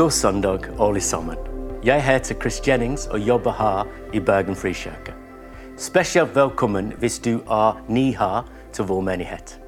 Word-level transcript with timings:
God 0.00 0.10
søndag, 0.10 0.58
alle 0.80 1.00
sammen. 1.00 1.36
Jeg 1.84 2.04
heter 2.04 2.34
Chris 2.34 2.68
Jennings 2.68 3.06
og 3.06 3.18
jobber 3.18 3.52
her 3.52 3.88
i 4.14 4.20
Bergen 4.20 4.56
Frikirke. 4.56 5.14
Spesielt 5.76 6.36
velkommen 6.36 6.92
hvis 6.98 7.18
du 7.18 7.40
er 7.50 7.84
ny 7.88 8.16
her 8.16 8.48
til 8.72 8.84
vår 8.84 9.00
menighet. 9.00 9.60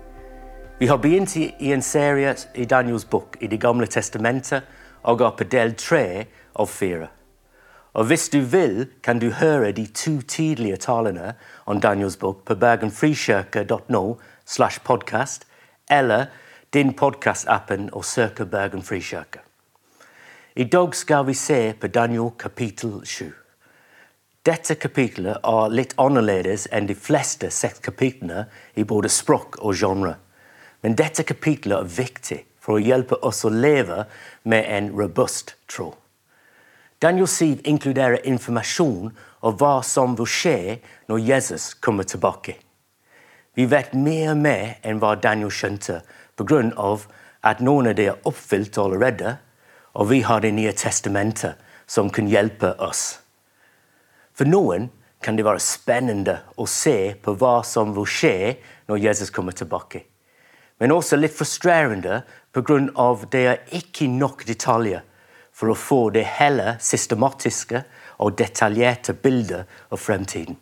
Vi 0.78 0.86
har 0.86 0.96
begynt 0.96 1.36
i 1.36 1.72
en 1.72 1.82
serie 1.82 2.34
i 2.54 2.64
Daniels 2.64 3.04
bok 3.04 3.36
i 3.40 3.46
Det 3.46 3.60
gamle 3.60 3.86
testamentet 3.86 4.62
og 5.02 5.20
er 5.20 5.30
på 5.30 5.44
del 5.44 5.74
tre 5.74 6.24
av 6.54 6.66
fire. 6.66 7.06
Og 7.92 8.04
Hvis 8.04 8.28
du 8.28 8.40
vil, 8.40 8.88
kan 9.02 9.18
du 9.18 9.30
høre 9.30 9.72
de 9.72 9.86
to 9.86 10.20
tidlige 10.20 10.76
talene 10.76 11.34
om 11.66 11.80
Daniels 11.80 12.16
bok 12.16 12.44
på 12.44 12.54
bergenfrikirke.no 12.54 14.14
slash 14.46 14.80
podcast 14.84 15.46
eller 15.90 16.24
din 16.74 16.94
podkastappen 16.94 17.90
og 17.92 18.04
søke 18.04 18.46
Bergen 18.46 18.82
Frikirke. 18.82 19.51
I 20.54 20.64
dag 20.64 20.94
skal 20.94 21.24
vi 21.24 21.34
se 21.34 21.72
på 21.80 21.86
Daniel 21.86 22.30
kapittel 22.36 23.00
7. 23.04 23.32
Dette 24.44 24.74
kapitlet 24.76 25.38
er 25.48 25.70
litt 25.72 25.94
annerledes 25.96 26.66
enn 26.68 26.84
de 26.90 26.92
fleste 26.92 27.48
seks 27.48 27.80
kapitlene 27.80 28.42
i 28.76 28.84
både 28.84 29.08
språk 29.08 29.56
og 29.64 29.78
genre. 29.80 30.10
Men 30.84 30.96
dette 30.98 31.24
kapitlet 31.24 31.78
er 31.78 31.94
viktig 31.96 32.38
for 32.60 32.76
å 32.76 32.82
hjelpe 32.84 33.16
oss 33.24 33.40
å 33.48 33.52
leve 33.54 34.04
med 34.44 34.68
en 34.68 34.90
robust 34.92 35.54
tro. 35.72 35.94
Daniel 37.00 37.30
7 37.32 37.64
inkluderer 37.72 38.20
informasjon 38.28 39.08
om 39.40 39.56
hva 39.56 39.78
som 39.80 40.18
vil 40.18 40.28
skje 40.28 40.58
når 41.08 41.22
Jesus 41.30 41.70
kommer 41.80 42.04
tilbake. 42.04 42.58
Vi 43.56 43.64
vet 43.72 43.96
mer 43.96 44.34
og 44.34 44.44
mer 44.44 44.76
enn 44.84 45.00
hva 45.00 45.14
Daniel 45.16 45.48
skjønte, 45.48 46.02
pga. 46.36 46.60
at 47.40 47.64
noen 47.64 47.86
av 47.86 47.96
dem 47.96 48.12
er 48.12 48.28
oppfylt 48.28 48.78
allerede, 48.78 49.38
og 49.92 50.10
vi 50.10 50.22
har 50.22 50.40
Det 50.40 50.52
nye 50.52 50.72
testamentet 50.72 51.54
som 51.86 52.10
kan 52.10 52.28
hjelpe 52.28 52.74
oss. 52.78 53.20
For 54.34 54.44
noen 54.44 54.90
kan 55.20 55.36
det 55.36 55.44
være 55.44 55.60
spennende 55.60 56.38
å 56.56 56.66
se 56.66 57.14
på 57.22 57.34
hva 57.34 57.62
som 57.62 57.94
vil 57.94 58.06
skje 58.06 58.56
når 58.88 58.98
Jesus 58.98 59.30
kommer 59.30 59.52
tilbake 59.52 60.04
men 60.82 60.90
også 60.90 61.14
litt 61.14 61.36
frustrerende 61.38 62.24
pga. 62.50 62.78
det 63.30 63.42
er 63.46 63.60
ikke 63.70 64.08
nok 64.10 64.42
detaljer 64.42 65.04
for 65.52 65.70
å 65.70 65.78
få 65.78 66.10
det 66.10 66.24
hele 66.40 66.76
systematiske 66.80 67.84
og 68.18 68.34
detaljerte 68.34 69.14
bildet 69.14 69.68
av 69.90 70.00
fremtiden. 70.02 70.56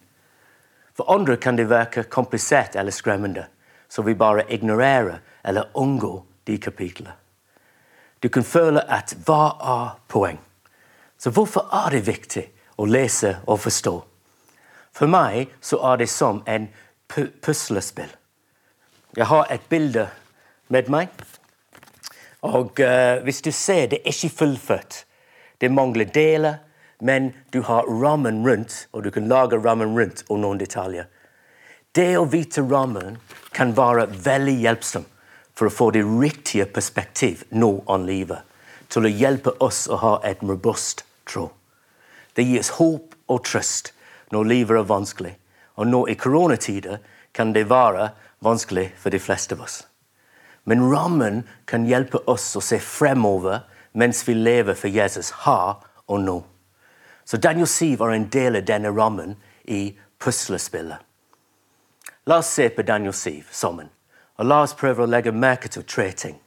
For 0.92 1.08
andre 1.08 1.39
kan 1.41 1.56
det 1.56 1.70
virke 1.70 2.05
komplisert 2.05 2.77
eller 2.77 2.92
skremmende, 2.92 3.47
så 3.89 4.03
vi 4.03 4.14
bare 4.14 4.45
ignorerer 4.53 5.23
eller 5.42 5.73
unngår 5.73 6.23
de 6.45 6.58
kapitlene. 6.58 7.17
Du 8.22 8.28
kan 8.28 8.44
føle 8.44 8.82
at 8.92 9.14
hva 9.24 9.42
er 9.64 9.92
poeng? 10.08 10.38
Så 11.18 11.30
hvorfor 11.32 11.68
er 11.72 11.90
det 11.94 12.06
viktig 12.06 12.44
å 12.80 12.86
lese 12.88 13.38
og 13.46 13.62
forstå? 13.64 13.94
For 14.92 15.08
meg 15.08 15.52
så 15.64 15.78
er 15.92 16.00
det 16.02 16.08
som 16.12 16.42
en 16.46 16.68
puslespill. 17.08 18.10
Jeg 19.16 19.27
har 19.27 19.46
et 19.50 19.64
bilde 19.68 20.06
med 20.68 20.90
meg. 20.92 21.08
Og 22.46 22.80
uh, 22.80 23.20
hvis 23.24 23.40
du 23.42 23.50
ser, 23.52 23.86
det 23.90 24.00
er 24.00 24.12
ikke 24.12 24.36
fullført. 24.42 25.05
Det 25.60 25.72
mangler 25.72 26.08
deler, 26.08 26.60
men 27.00 27.32
du 27.52 27.62
har 27.64 27.88
rammen 27.88 28.44
rundt, 28.46 28.86
og 28.92 29.05
du 29.05 29.10
kan 29.10 29.28
lage 29.28 29.60
rammen 29.60 29.96
rundt 29.96 30.24
og 30.28 30.40
noen 30.40 30.60
detaljer. 30.60 31.08
Det 31.96 32.14
å 32.16 32.28
vite 32.28 32.62
rammen 32.62 33.16
kan 33.56 33.72
være 33.77 34.06
veldig 34.24 34.56
hjelpsom 34.60 35.08
for 35.61 35.69
å 35.69 35.77
få 35.77 35.91
det 35.92 36.06
riktige 36.08 36.64
perspektiv 36.72 37.42
nå 37.53 37.83
om 37.84 38.06
livet. 38.08 38.41
Til 38.89 39.05
å 39.05 39.12
hjelpe 39.12 39.52
oss 39.61 39.83
å 39.92 39.98
ha 40.01 40.12
et 40.24 40.40
robust 40.40 41.02
tro. 41.29 41.51
Det 42.33 42.46
gir 42.48 42.62
oss 42.62 42.79
håp 42.79 43.12
og 43.29 43.42
trøst 43.45 43.92
når 44.33 44.48
livet 44.48 44.80
er 44.80 44.89
vanskelig. 44.89 45.34
Og 45.77 45.90
nå 45.90 46.01
i 46.08 46.17
koronatider 46.17 47.02
kan 47.36 47.52
det 47.52 47.67
være 47.68 48.08
vanskelig 48.40 48.86
for 48.96 49.12
de 49.12 49.20
fleste 49.20 49.58
av 49.58 49.67
oss. 49.67 49.83
Men 50.64 50.86
rammen 50.89 51.45
kan 51.68 51.84
hjelpe 51.84 52.24
oss 52.24 52.48
å 52.57 52.64
se 52.64 52.80
fremover 52.80 53.67
mens 53.92 54.24
vi 54.24 54.40
lever 54.40 54.80
for 54.80 54.89
Jesus 54.89 55.29
her 55.45 55.77
og 56.08 56.24
nå. 56.24 56.40
Så 57.29 57.36
Daniel 57.36 57.68
Siv 57.68 58.01
er 58.01 58.17
en 58.17 58.30
del 58.33 58.63
av 58.63 58.64
denne 58.64 58.96
rammen 58.96 59.36
i 59.68 59.90
puslespillet. 60.17 60.96
La 62.24 62.40
oss 62.40 62.57
se 62.57 62.73
på 62.73 62.89
Daniel 62.89 63.13
Siv 63.13 63.52
sammen, 63.52 63.92
og 64.40 64.46
la 64.48 64.62
oss 64.64 64.73
prøve 64.73 65.05
å 65.05 65.11
legge 65.11 65.34
merke 65.36 65.68
til 65.68 65.84
tre 65.84 66.08
ting. 66.17 66.39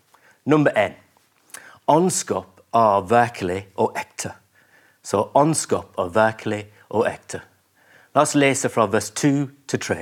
Nummer 0.50 0.74
én 0.74 0.98
åndskap 1.86 2.64
er 2.74 3.06
virkelig 3.06 3.59
og 3.78 3.94
ekte. 4.00 4.31
Så 5.04 5.30
åndskap 5.38 6.00
er 6.00 6.09
virkelig 6.16 6.64
og 6.90 7.06
ekte. 7.06 7.44
La 8.16 8.26
oss 8.26 8.34
lese 8.36 8.72
fra 8.74 8.88
vers 8.90 9.12
2 9.14 9.31
til 9.70 9.80
3. 9.86 10.00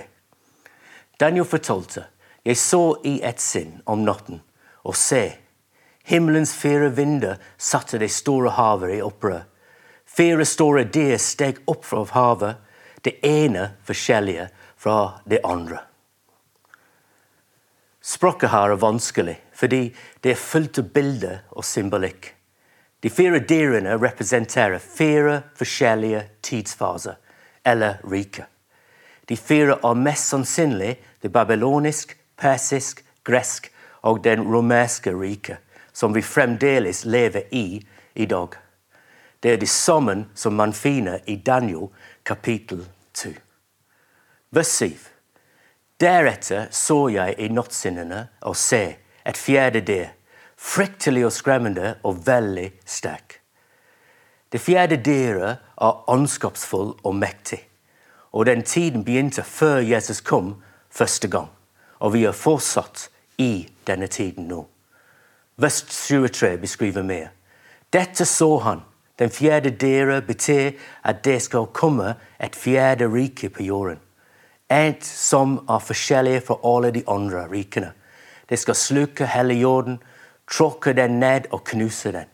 Daniel 1.19 1.45
fortalte 1.45 2.05
jeg 2.45 2.57
så 2.57 2.95
i 3.03 3.19
et 3.27 3.43
sinn 3.43 3.81
om 3.85 4.05
natten, 4.07 4.39
og 4.87 4.95
se, 4.95 5.35
himmelens 6.07 6.55
fire 6.57 6.89
vinder 6.95 7.43
satte 7.57 7.99
det 8.01 8.11
store 8.11 8.55
havet 8.55 8.95
i 8.95 9.03
opprør. 9.05 9.43
Fire 10.05 10.47
store 10.47 10.87
dyr 10.87 11.19
steg 11.21 11.61
opp 11.67 11.85
fra 11.85 12.07
havet, 12.15 12.55
det 13.03 13.19
ene 13.25 13.73
forskjellige 13.83 14.49
fra 14.77 15.21
det 15.25 15.43
andre. 15.43 15.90
Språket 18.11 18.51
her 18.51 18.73
er 18.73 18.81
vanskelig 18.81 19.37
fordi 19.55 19.81
det 20.23 20.33
er 20.33 20.39
fullt 20.39 20.79
av 20.81 20.87
bilder 20.91 21.43
og 21.55 21.63
symbolikk. 21.63 22.33
De 23.01 23.09
fire 23.09 23.39
dyrene 23.49 23.95
representerer 23.97 24.81
fire 24.83 25.37
forskjellige 25.57 26.25
tidsfaser, 26.43 27.15
eller 27.65 28.01
riker. 28.11 28.49
De 29.29 29.37
fire 29.37 29.77
er 29.79 30.01
mest 30.01 30.27
sannsynlig 30.33 30.97
det 31.21 31.31
babylonisk, 31.31 32.17
persisk, 32.37 33.05
gresk 33.23 33.71
og 34.01 34.23
den 34.25 34.43
romerske 34.43 35.13
riket, 35.15 35.57
som 35.93 36.13
vi 36.13 36.21
fremdeles 36.21 37.05
lever 37.05 37.47
i 37.51 37.81
i 38.15 38.25
dag. 38.25 38.57
Det 39.43 39.53
er 39.53 39.57
de 39.61 39.67
sammen 39.67 40.27
som 40.35 40.53
man 40.53 40.73
finner 40.73 41.23
i 41.25 41.35
Daniel 41.35 41.87
kapittel 42.25 42.85
2. 43.13 43.31
Vers 44.51 44.75
7. 44.77 45.10
Deretter 46.01 46.67
så 46.73 47.07
jeg 47.13 47.35
i 47.37 47.47
nattsinnene 47.53 48.23
og 48.41 48.57
se 48.57 48.81
et 49.25 49.37
fjerde 49.37 49.83
dyr, 49.85 50.09
fryktelig 50.57 51.25
og 51.29 51.35
skremmende 51.35 51.95
og 52.03 52.25
veldig 52.27 52.71
sterk. 52.85 53.37
Det 54.51 54.59
fjerde 54.61 54.97
dyret 55.05 55.61
er 55.81 56.03
åndskapsfull 56.09 56.95
og 57.03 57.15
mektig, 57.15 57.61
og 58.31 58.45
den 58.45 58.63
tiden 58.63 59.05
begynte 59.05 59.43
før 59.43 59.77
Jesus 59.77 60.21
kom 60.21 60.55
første 60.89 61.29
gang 61.29 61.51
og 62.01 62.13
vi 62.13 62.25
er 62.25 62.35
fortsatt 62.35 63.09
i 63.37 63.67
denne 63.87 64.07
tiden 64.07 64.47
nå. 64.49 64.63
Vers 65.61 65.81
23 65.85 66.57
beskriver 66.61 67.05
mer. 67.05 67.29
Dette 67.93 68.25
så 68.25 68.57
han. 68.65 68.81
Den 69.19 69.29
fjerde 69.29 69.69
dyret 69.69 70.25
betyr 70.25 70.71
at 71.05 71.21
det 71.25 71.41
skal 71.41 71.69
komme 71.73 72.15
et 72.41 72.55
fjerde 72.55 73.05
rike 73.13 73.49
på 73.49 73.63
jorden. 73.63 73.99
Et 74.71 75.03
som 75.03 75.57
er 75.69 75.83
forskjellig 75.83 76.37
fra 76.47 76.55
alle 76.63 76.93
de 76.95 77.03
andre 77.07 77.43
rikene. 77.51 77.91
Det 78.49 78.59
skal 78.59 78.75
sluke 78.75 79.27
hele 79.27 79.53
jorden, 79.59 79.97
tråkke 80.47 80.93
den 80.95 81.19
ned 81.19 81.51
og 81.51 81.63
knuse 81.67 82.11
den. 82.11 82.29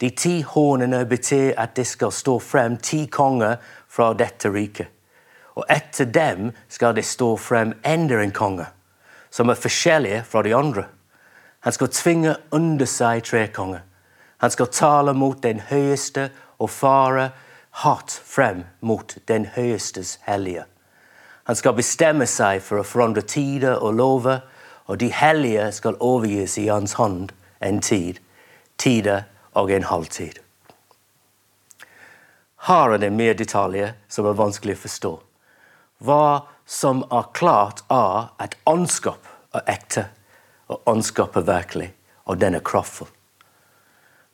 De 0.00 0.10
ti 0.10 0.42
hornene 0.42 1.04
betyr 1.06 1.54
at 1.58 1.76
det 1.76 1.86
skal 1.86 2.12
stå 2.12 2.38
frem 2.42 2.76
ti 2.82 3.06
konger 3.06 3.56
fra 3.88 4.12
dette 4.18 4.50
riket. 4.50 4.90
Og 5.54 5.64
etter 5.70 6.10
dem 6.10 6.50
skal 6.68 6.96
det 6.96 7.06
stå 7.06 7.36
frem 7.38 7.76
enda 7.86 8.18
en 8.22 8.34
konge 8.34 8.66
som 9.30 9.50
er 9.50 9.58
forskjellige 9.58 10.22
fra 10.30 10.42
de 10.42 10.54
andre. 10.54 10.84
Han 11.60 11.72
skal 11.72 11.90
tvinge 11.90 12.36
under 12.54 12.86
seg 12.86 13.24
tre 13.26 13.46
konger. 13.54 13.80
Han 14.42 14.50
skal 14.50 14.70
tale 14.70 15.14
mot 15.14 15.42
den 15.42 15.62
høyeste 15.70 16.28
og 16.58 16.70
fare 16.70 17.30
hardt 17.82 18.12
frem 18.12 18.64
mot 18.80 19.16
den 19.28 19.46
høyestes 19.56 20.18
hellige. 20.26 20.66
Han 21.44 21.56
skal 21.56 21.76
bestemme 21.76 22.26
seg 22.26 22.62
for 22.64 22.80
å 22.80 22.86
forandre 22.88 23.24
tider 23.28 23.76
og 23.76 23.98
lover, 23.98 24.40
og 24.86 25.00
de 25.00 25.10
hellige 25.12 25.70
skal 25.72 26.00
overgis 26.00 26.56
i 26.60 26.68
hans 26.68 26.96
hånd 27.00 27.32
en 27.64 27.80
tid, 27.80 28.20
tider 28.80 29.24
og 29.52 29.70
en 29.72 29.86
halvtid. 29.88 30.40
Her 32.64 32.94
er 32.94 33.00
det 33.00 33.12
mer 33.12 33.36
detaljer 33.36 33.92
som 34.08 34.26
er 34.28 34.36
vanskelig 34.40 34.76
å 34.78 34.82
forstå. 34.86 35.12
Hva 36.04 36.24
som 36.64 37.02
er 37.12 37.28
klart, 37.36 37.84
er 37.92 38.30
at 38.40 38.56
åndskap 38.66 39.28
er 39.52 39.68
ekte, 39.68 40.06
og 40.68 40.80
åndskap 40.88 41.36
er 41.36 41.44
virkelig, 41.48 41.90
og 42.24 42.40
den 42.40 42.56
er 42.56 42.64
kraftfull. 42.64 43.10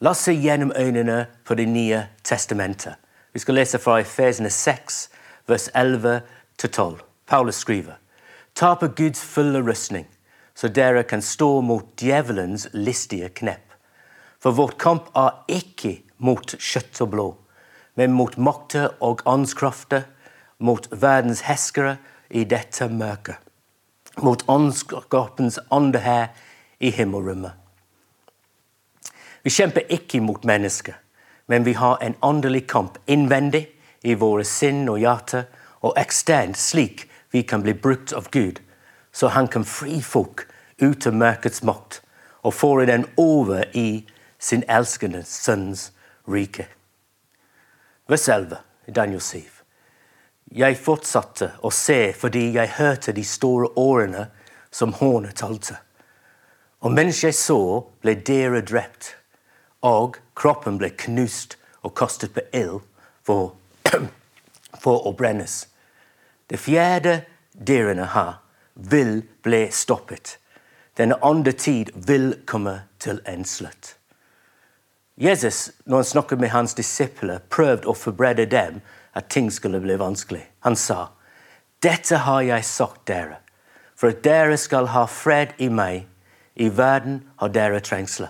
La 0.01 0.15
oss 0.15 0.23
se 0.25 0.33
gjennom 0.33 0.71
øynene 0.79 1.27
på 1.45 1.55
Det 1.55 1.67
nye 1.69 2.07
testamentet. 2.25 2.95
Vi 3.33 3.41
skal 3.41 3.55
lese 3.55 3.79
fra 3.79 3.99
Efesene 4.01 4.51
6, 4.51 5.11
vers 5.47 5.69
11-12. 6.61 6.99
Paulus 7.27 7.57
skriver 7.57 7.95
Ta 8.55 8.75
på 8.75 8.89
Guds 8.89 9.21
fulle 9.21 9.63
rustning, 9.63 10.07
så 10.55 10.69
dere 10.69 11.03
kan 11.03 11.23
stå 11.23 11.61
mot 11.61 11.87
djevelens 11.97 12.69
listige 12.73 13.29
knep. 13.29 13.73
For 14.43 14.51
vårt 14.51 14.79
kamp 14.79 15.11
er 15.17 15.45
ikke 15.49 16.01
mot 16.19 16.57
kjøtt 16.59 17.01
og 17.01 17.11
blå, 17.11 17.29
men 17.95 18.13
mot 18.13 18.37
makter 18.37 18.91
og 19.01 19.23
åndskrafter, 19.29 20.03
mot 20.59 20.89
verdens 20.91 21.45
herskere 21.47 21.97
i 22.31 22.45
dette 22.45 22.89
mørket, 22.89 23.37
mot 24.21 24.43
åndskapens 24.49 25.59
ande 25.71 26.03
her 26.05 26.29
i 26.81 26.91
himmelrommet. 26.91 27.53
Vi 29.43 29.51
kjemper 29.51 29.89
ikke 29.89 30.21
mot 30.21 30.45
mennesker, 30.45 30.99
men 31.47 31.65
vi 31.65 31.73
har 31.73 31.99
en 32.05 32.17
åndelig 32.23 32.67
kamp 32.69 32.99
innvendig 33.07 33.67
i 34.05 34.15
våre 34.15 34.45
sinn 34.45 34.89
og 34.89 35.01
hjerter, 35.01 35.47
og 35.81 35.97
eksternt 35.99 36.59
slik 36.59 37.07
vi 37.31 37.43
kan 37.43 37.63
bli 37.63 37.75
brukt 37.75 38.13
av 38.13 38.29
Gud, 38.31 38.61
så 39.13 39.29
han 39.29 39.49
kan 39.49 39.65
fri 39.65 40.01
folk 40.03 40.47
ut 40.79 41.07
av 41.07 41.15
mørkets 41.15 41.63
makt 41.63 42.01
og 42.43 42.55
føre 42.55 42.87
den 42.89 43.07
over 43.21 43.65
i 43.77 44.05
sin 44.39 44.65
elskende 44.69 45.23
sønns 45.29 45.91
rike. 46.29 46.67
Vers 48.09 48.29
11 48.29 48.57
i 48.89 48.93
Daniel 48.97 49.21
7. 49.21 49.43
Jeg 50.51 50.79
fortsatte 50.83 51.53
å 51.63 51.71
se 51.71 52.11
fordi 52.17 52.49
jeg 52.57 52.75
hørte 52.79 53.15
de 53.15 53.25
store 53.25 53.69
årene 53.79 54.27
som 54.71 54.95
hornet 54.99 55.39
talte. 55.39 55.77
Og 56.81 56.93
mens 56.97 57.21
jeg 57.23 57.37
så, 57.37 57.85
ble 58.01 58.17
dere 58.27 58.63
drept, 58.65 59.15
og 59.85 60.17
kroppen 60.35 60.79
ble 60.81 60.91
knust 60.97 61.59
og 61.85 61.95
kastet 61.95 62.33
på 62.35 62.43
ild 62.57 62.81
for, 63.23 63.53
for 64.83 65.07
å 65.07 65.13
brennes. 65.17 65.67
Det 66.51 66.59
fjerde 66.59 67.21
dyrene 67.53 68.05
har, 68.05 68.41
vil 68.75 69.23
bli 69.43 69.69
stoppet. 69.71 70.39
Denne 70.99 71.17
andre 71.23 71.53
tid 71.53 71.93
vil 71.95 72.35
komme 72.47 72.81
til 72.99 73.21
en 73.25 73.45
slutt. 73.45 73.95
Jesus, 75.21 75.71
når 75.85 75.97
han 75.97 76.05
snakket 76.05 76.41
med 76.41 76.49
hans 76.49 76.75
disipler, 76.75 77.39
prøvde 77.39 77.87
å 77.87 77.95
forberede 77.95 78.49
dem 78.51 78.81
at 79.15 79.31
ting 79.31 79.53
skulle 79.53 79.81
bli 79.81 79.95
vanskelig. 80.01 80.43
Han 80.67 80.77
sa, 80.77 81.07
'Dette 81.83 82.17
har 82.17 82.41
jeg 82.41 82.65
sagt 82.65 83.07
dere, 83.07 83.37
for 83.95 84.09
at 84.09 84.25
dere 84.25 84.57
skal 84.57 84.87
ha 84.87 85.05
fred 85.07 85.55
i 85.59 85.69
meg. 85.69 86.07
I 86.57 86.69
verden 86.69 87.31
har 87.37 87.49
dere 87.49 87.81
trengsler. 87.81 88.29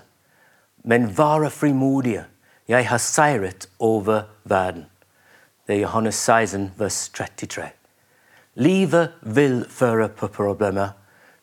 Men 0.85 1.17
vær 1.19 1.49
frimodige. 1.49 2.25
Jeg 2.69 2.89
har 2.89 2.99
seiret 2.99 3.69
over 3.79 4.23
verden.' 4.45 4.87
Det 5.67 5.77
er 5.77 5.81
Johannes 5.81 6.15
16, 6.15 6.73
vers 6.77 7.09
33. 7.09 7.80
Livet 8.61 9.13
vil 9.23 9.65
føre 9.71 10.09
på 10.09 10.27
problemer, 10.29 10.89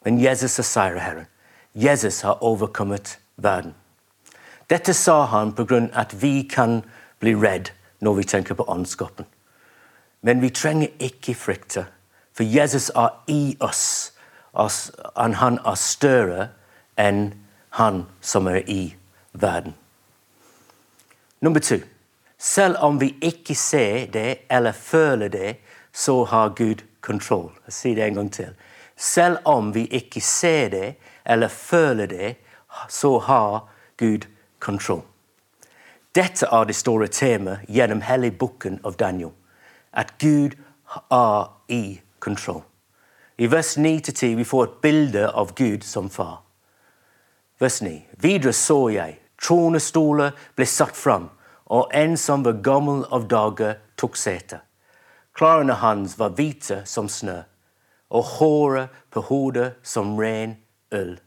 men 0.05 0.19
Jesus 0.21 0.59
er 0.59 0.63
seierherren. 0.63 1.25
Jesus 1.73 2.21
har 2.21 2.43
overkommet 2.43 3.19
verden. 3.37 3.73
Dette 4.69 4.93
sa 4.93 5.25
han 5.25 5.53
pga. 5.53 5.87
at 5.93 6.21
vi 6.21 6.43
kan 6.43 6.83
bli 7.19 7.33
redd 7.35 7.71
når 7.99 8.13
vi 8.13 8.23
tenker 8.23 8.53
på 8.53 8.63
åndskapen. 8.69 9.25
Men 10.21 10.41
vi 10.41 10.49
trenger 10.49 10.87
ikke 10.99 11.35
frykte, 11.35 11.85
for 12.33 12.43
Jesus 12.43 12.91
er 12.95 13.09
i 13.27 13.57
oss. 13.59 14.11
Han 15.15 15.59
er 15.65 15.75
større 15.75 16.49
enn 16.97 17.33
han 17.69 18.05
som 18.21 18.47
er 18.47 18.61
i 18.67 18.95
verden. 19.33 19.73
Nummer 21.41 21.59
to. 21.59 21.77
Selv 22.37 22.75
om 22.79 23.01
vi 23.01 23.15
ikke 23.21 23.55
ser 23.55 24.05
det 24.05 24.37
eller 24.49 24.71
føler 24.71 25.27
det, 25.27 25.55
så 25.93 26.23
har 26.23 26.49
Gud 26.49 26.83
kontroll. 27.01 27.51
Jeg 27.65 27.73
sier 27.73 27.95
det 27.95 28.05
en 28.07 28.19
gang 28.21 28.31
til. 28.33 28.53
Selv 28.97 29.37
om 29.45 29.73
vi 29.73 29.85
ikke 29.87 30.21
ser 30.21 30.69
det 30.69 30.95
eller 31.25 31.47
føler 31.47 32.05
det, 32.05 32.35
så 32.89 33.19
har 33.19 33.67
Gud 33.97 34.27
kontroll. 34.59 35.03
Dette 36.15 36.47
er 36.51 36.63
det 36.65 36.75
store 36.75 37.07
temaet 37.07 37.67
gjennom 37.69 38.01
hele 38.01 38.31
boken 38.31 38.79
av 38.83 38.97
Daniel. 38.97 39.31
At 39.93 40.17
Gud 40.17 40.57
er 41.11 41.51
i 41.69 41.99
kontroll. 42.19 42.63
I 43.37 43.51
vers 43.51 43.77
9-10 43.77 44.35
vi 44.35 44.43
får 44.43 44.63
et 44.63 44.77
bilde 44.81 45.29
av 45.29 45.53
Gud 45.53 45.83
som 45.85 46.09
far. 46.09 46.41
Vers 47.59 47.81
9. 47.81 48.01
Videre 48.17 48.53
så 48.53 48.87
jeg 48.89 49.19
tronestoler 49.41 50.33
ble 50.55 50.65
satt 50.65 50.97
fram, 50.97 51.29
og 51.65 51.91
en 51.93 52.17
som 52.17 52.45
var 52.45 52.61
gammel 52.65 53.03
av 53.13 53.27
dager, 53.29 53.77
tok 53.97 54.17
sete. 54.17 54.61
Klærne 55.37 55.73
hans 55.73 56.19
var 56.19 56.29
hvite 56.29 56.81
som 56.85 57.09
snø, 57.09 57.41
og 58.09 58.23
håret 58.23 58.89
på 59.11 59.21
hodet 59.21 59.73
som 59.83 60.17
ren 60.17 60.57
øl. 60.91 61.19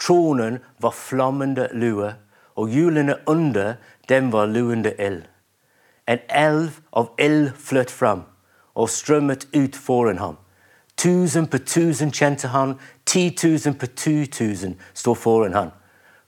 Tronen 0.00 0.58
var 0.80 0.90
flammende 0.90 1.68
lue, 1.72 2.14
og 2.54 2.68
hjulene 2.68 3.14
under 3.26 3.74
dem 4.08 4.32
var 4.32 4.46
luende 4.46 4.94
ild. 4.98 5.22
En 6.08 6.18
elv 6.28 6.80
av 6.92 7.14
ild 7.18 7.52
fløt 7.54 7.90
fram 7.90 8.24
og 8.74 8.90
strømmet 8.90 9.46
ut 9.54 9.76
foran 9.76 10.18
ham. 10.18 10.36
Tusen 10.96 11.46
på 11.46 11.58
tusen 11.58 12.10
kjente 12.10 12.48
han, 12.48 12.74
ti 13.06 13.30
tusen 13.30 13.74
på 13.74 13.86
tu 13.86 14.26
tusen 14.26 14.78
sto 14.94 15.14
foran 15.14 15.54
han. 15.54 15.70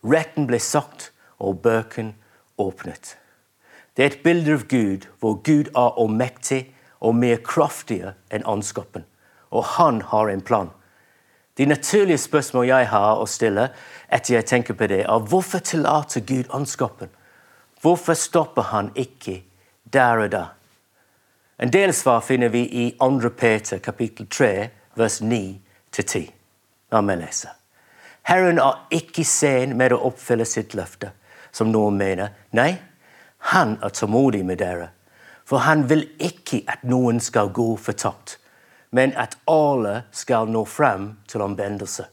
Retten 0.05 0.47
ble 0.47 0.59
sagt, 0.59 1.13
og 1.39 1.63
bøken 1.63 2.15
åpnet. 2.59 3.17
Det 3.97 4.05
er 4.05 4.11
et 4.13 4.23
bilde 4.23 4.53
av 4.53 4.67
Gud, 4.69 5.07
hvor 5.19 5.41
Gud 5.43 5.73
er 5.75 5.97
allmektig 5.97 6.67
og 7.01 7.15
mer 7.15 7.41
kraftige 7.45 8.15
enn 8.31 8.45
åndskapen. 8.47 9.05
Og 9.51 9.65
han 9.65 10.03
har 10.03 10.29
en 10.29 10.41
plan. 10.41 10.71
De 11.57 11.67
naturlige 11.67 12.19
spørsmål 12.19 12.67
jeg 12.67 12.89
har 12.89 13.21
å 13.21 13.27
stille 13.27 13.69
etter 14.09 14.35
jeg 14.35 14.47
tenker 14.47 14.77
på 14.77 14.87
det, 14.87 15.03
er 15.05 15.27
hvorfor 15.29 15.59
tillater 15.59 16.21
Gud 16.21 16.53
åndskapen? 16.55 17.11
Hvorfor 17.81 18.15
stopper 18.15 18.71
han 18.71 18.93
ikke 18.95 19.43
der 19.85 20.25
og 20.25 20.31
da? 20.33 20.45
En 21.61 21.73
del 21.73 21.93
svar 21.93 22.21
finner 22.25 22.49
vi 22.49 22.63
i 22.65 22.85
2. 23.01 23.31
Peter 23.37 23.79
kapittel 23.79 24.27
3, 24.27 24.69
vers 24.97 25.21
9-10. 25.21 26.31
La 26.93 27.01
meg 27.01 27.21
lese. 27.21 27.51
Herren 28.23 28.59
er 28.59 28.79
ikke 28.95 29.25
sen 29.25 29.77
med 29.77 29.93
å 29.93 30.01
oppfylle 30.09 30.45
sitt 30.45 30.75
løfte, 30.77 31.11
som 31.53 31.73
noen 31.73 31.97
mener. 31.97 32.33
Nei, 32.57 32.73
han 33.53 33.79
er 33.83 33.93
tålmodig 33.97 34.45
med 34.45 34.61
dere 34.61 34.91
for 35.51 35.59
han 35.67 35.89
vil 35.91 36.05
ikke 36.23 36.63
at 36.71 36.85
noen 36.87 37.19
skal 37.21 37.49
gå 37.51 37.73
fortapt, 37.77 38.37
men 38.95 39.11
at 39.19 39.35
alle 39.51 40.05
skal 40.15 40.47
nå 40.47 40.63
frem 40.65 41.17
til 41.29 41.43
omvendelse. 41.43 42.05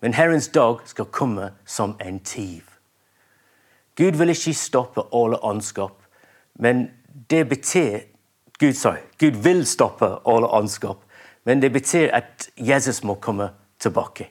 Men 0.00 0.14
Herrens 0.14 0.48
dag 0.48 0.82
skal 0.84 1.08
komme 1.08 1.50
som 1.64 1.96
en 2.04 2.18
tyv. 2.20 2.68
Gud 3.96 4.18
vil 4.20 4.32
ikke 4.32 4.54
stoppe 4.54 5.06
alle 5.12 5.40
åndskap, 5.44 6.02
men 6.54 6.90
det 7.30 7.48
betyr 7.48 7.98
Gud, 8.60 8.72
sorry, 8.76 9.00
Gud 9.18 9.40
vil 9.40 9.64
stoppe 9.66 10.10
alle 10.28 10.48
åndskap, 10.52 11.00
men 11.44 11.62
det 11.62 11.72
betyr 11.72 12.12
at 12.12 12.50
Jesus 12.56 13.00
må 13.04 13.14
komme 13.14 13.50
tilbake. 13.80 14.28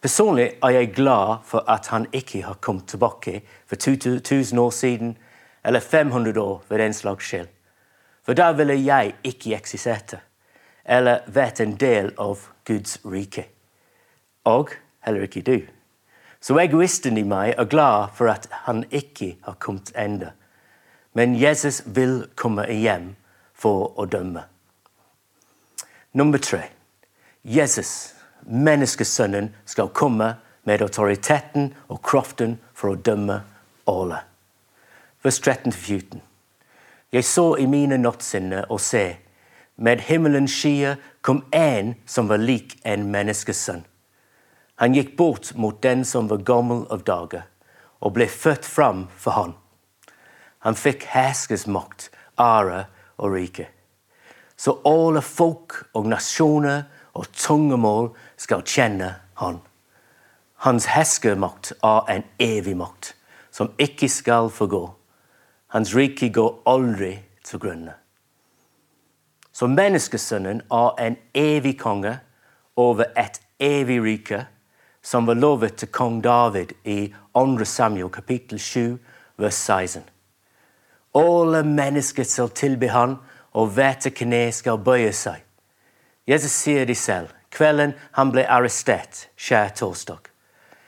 Personlig 0.00 0.50
er 0.62 0.68
jeg 0.68 0.92
glad 0.94 1.40
for 1.44 1.64
at 1.70 1.88
han 1.88 2.06
ikke 2.12 2.42
har 2.42 2.60
kommet 2.60 2.84
tilbake 2.86 3.40
for 3.66 3.76
2000 3.76 4.60
år 4.60 4.70
siden 4.70 5.16
eller 5.64 5.80
500 5.80 6.40
år 6.40 6.62
ved 6.68 6.78
den 6.78 6.94
slags 6.94 7.26
skyld. 7.26 7.48
For 8.24 8.36
da 8.36 8.52
ville 8.52 8.74
jeg 8.76 9.14
ikke 9.24 9.56
eksistert 9.56 10.18
eller 10.88 11.24
vært 11.32 11.60
en 11.60 11.76
del 11.80 12.10
av 12.20 12.48
Guds 12.68 12.98
rike. 13.04 13.44
Og 14.44 14.72
heller 15.04 15.24
ikke 15.24 15.44
du. 15.44 15.58
Så 16.40 16.56
egoisten 16.60 17.18
i 17.18 17.24
meg 17.26 17.54
er 17.58 17.68
glad 17.68 18.14
for 18.16 18.30
at 18.32 18.46
han 18.66 18.84
ikke 18.92 19.34
har 19.44 19.58
kommet 19.60 19.92
ennå. 19.96 20.30
Men 21.12 21.34
Jesus 21.40 21.82
vil 21.84 22.26
komme 22.36 22.68
hjem 22.68 23.14
for 23.56 23.92
å 23.98 24.06
dømme. 24.06 24.44
Nummer 26.12 26.38
tre. 26.38 26.62
Jesus, 27.42 28.14
menneskesønnen, 28.44 29.54
skal 29.64 29.88
komme 29.88 30.34
med 30.68 30.84
autoriteten 30.84 31.72
og 31.88 32.02
kraften 32.04 32.58
for 32.76 32.92
å 32.92 33.00
dømme 33.00 33.42
alle 33.88 34.27
vers 35.22 35.40
13-14. 35.40 36.20
Jeg 37.12 37.24
så 37.24 37.56
i 37.56 37.66
mine 37.66 37.98
nattsinne 37.98 38.64
og 38.70 38.80
se, 38.80 39.16
med 39.76 40.02
himmelens 40.08 40.52
skyer 40.52 40.98
kom 41.22 41.44
en 41.54 41.94
som 42.06 42.28
var 42.28 42.42
lik 42.42 42.76
en 42.86 43.06
menneskesønn. 43.12 43.84
Han 44.78 44.94
gikk 44.94 45.16
bort 45.16 45.54
mot 45.54 45.82
den 45.82 46.04
som 46.04 46.28
var 46.30 46.44
gammel 46.46 46.84
av 46.90 47.02
dager, 47.06 47.46
og 48.00 48.14
ble 48.14 48.28
født 48.30 48.66
fram 48.66 49.06
for 49.18 49.34
han. 49.34 49.54
Han 50.66 50.78
fikk 50.78 51.06
herskersmakt, 51.10 52.10
ære 52.38 52.84
og 53.18 53.34
rike. 53.34 53.68
Så 54.56 54.76
alle 54.86 55.22
folk 55.22 55.74
og 55.94 56.06
nasjoner 56.10 56.84
og 57.14 57.30
tungemål 57.34 58.12
skal 58.38 58.62
kjenne 58.66 59.14
han. 59.42 59.58
Hans 60.66 60.90
herskermakt 60.90 61.72
er 61.82 62.10
en 62.10 62.24
evig 62.42 62.76
makt, 62.78 63.14
som 63.50 63.70
ikke 63.78 64.10
skal 64.10 64.50
forgå. 64.50 64.97
Hans 65.68 65.94
rike 65.96 66.30
går 66.32 66.62
aldri 66.66 67.18
til 67.44 67.60
grunne. 67.60 67.94
Så 69.52 69.66
menneskesønnen 69.66 70.62
er 70.70 71.02
en 71.06 71.16
evig 71.34 71.78
konge 71.78 72.18
over 72.76 73.04
et 73.18 73.40
evig 73.60 74.02
rike 74.02 74.46
som 75.02 75.26
var 75.26 75.34
lovet 75.34 75.76
til 75.76 75.88
kong 75.88 76.20
David 76.24 76.72
i 76.84 77.14
2. 77.34 77.64
Samuel 77.64 78.08
kapittel 78.08 78.60
7, 78.60 78.98
vers 79.36 79.54
16. 79.54 80.02
Alle 81.14 81.62
mennesker 81.62 82.22
skal 82.22 82.50
tilbe 82.50 82.88
han, 82.88 83.16
og 83.52 83.66
hvert 83.74 84.06
kne 84.14 84.52
skal 84.52 84.78
bøye 84.78 85.12
seg. 85.12 85.40
Jesus 86.28 86.52
sier 86.52 86.84
det 86.84 86.96
selv. 86.96 87.32
Kvelden 87.50 87.94
han 88.12 88.32
ble 88.32 88.44
arrestert, 88.44 89.28
skjærtorsdag. 89.36 90.28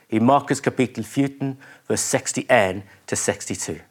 I 0.09 0.19
Markus 0.19 0.61
kapittel 0.61 1.03
14, 1.03 1.57
vers 1.89 2.15
61 2.15 2.83
62. 3.07 3.90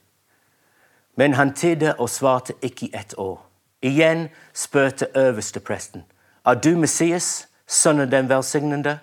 Men 1.17 1.35
han 1.35 1.55
tidde 1.55 1.95
og 1.99 2.11
svarte 2.11 2.53
ikke 2.63 2.91
ett 2.95 3.15
år. 3.19 3.47
Igjen 3.83 4.29
spurte 4.55 5.07
øverstepresten. 5.15 6.05
Er 6.47 6.55
du 6.55 6.77
Messias, 6.77 7.49
sønnen 7.67 8.11
den 8.11 8.29
velsignede? 8.29 8.99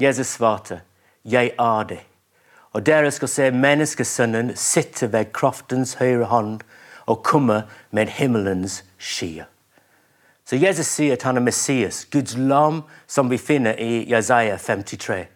Jesus 0.00 0.26
svarte, 0.26 0.80
Jeg 1.24 1.52
er 1.58 1.82
det. 1.82 2.00
Og 2.72 2.86
dere 2.86 3.10
skal 3.10 3.28
se 3.28 3.50
menneskesønnen 3.50 4.56
sitte 4.56 5.12
ved 5.12 5.32
kraftens 5.32 5.94
høyre 5.94 6.24
hånd 6.24 6.60
og 7.06 7.22
komme 7.22 7.62
med 7.90 8.06
himmelens 8.06 8.84
skyer. 8.98 9.44
Så 10.44 10.56
Jesus 10.56 10.86
sier 10.86 11.12
at 11.12 11.22
han 11.22 11.36
er 11.36 11.44
Messias, 11.44 12.04
Guds 12.12 12.36
lam, 12.36 12.82
som 13.06 13.30
vi 13.30 13.38
finner 13.38 13.78
i 13.78 14.10
Jesaja 14.10 14.56
53. 14.56 15.26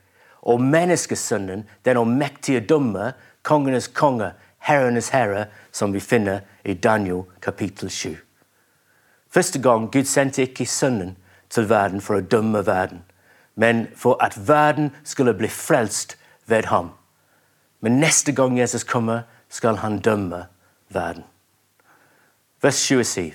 Og 0.42 0.61
menneskesønnen, 0.61 1.68
den 1.85 1.97
allmektige 1.97 2.61
dommer, 2.61 3.12
kongenes 3.42 3.88
konge, 3.88 4.33
herrenes 4.66 5.08
herre, 5.14 5.46
som 5.73 5.92
vi 5.94 6.00
finner 6.00 6.40
i 6.64 6.75
Daniel 6.75 7.25
kapittel 7.40 7.90
7. 7.90 8.16
Første 9.30 9.62
gang 9.62 9.92
Gud 9.92 10.04
sendte 10.04 10.42
ikke 10.42 10.66
Sønnen 10.66 11.16
til 11.50 11.68
verden 11.70 12.00
for 12.00 12.18
å 12.18 12.25
dømme 12.25 12.64
verden, 12.66 13.04
men 13.54 13.87
for 13.96 14.18
at 14.25 14.35
verden 14.49 14.90
skulle 15.04 15.35
bli 15.38 15.49
frelst 15.49 16.16
ved 16.46 16.66
ham. 16.73 16.90
Men 17.80 18.00
neste 18.00 18.32
gang 18.32 18.58
Jesus 18.58 18.85
kommer, 18.85 19.23
skal 19.49 19.76
han 19.76 20.00
dømme 20.02 20.46
verden. 20.88 21.23
Vers 22.62 22.80
27. 22.82 23.32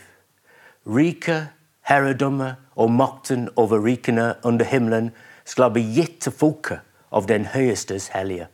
Rike, 0.86 1.48
herredømme 1.88 2.56
og 2.76 2.92
makten 2.92 3.50
over 3.56 3.80
rikene 3.86 4.34
under 4.44 4.66
himmelen 4.66 5.12
skal 5.46 5.72
bli 5.72 5.86
gitt 5.96 6.20
til 6.26 6.36
folket 6.36 6.84
av 7.12 7.30
den 7.32 7.46
høyestes 7.54 8.10
hellige. 8.12 8.50